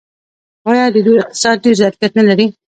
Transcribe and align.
آیا 0.69 0.85
د 0.91 0.97
دوی 1.05 1.17
اقتصاد 1.21 1.57
ډیر 1.63 1.75
ظرفیت 1.81 2.11
نلري؟ 2.19 2.47